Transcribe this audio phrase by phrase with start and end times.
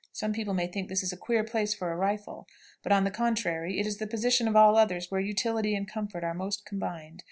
[0.11, 2.47] Some people may think this is a queer place for a rifle;
[2.81, 6.23] but, on the contrary, it is the position of all others where utility and comfort
[6.23, 7.19] are most combined.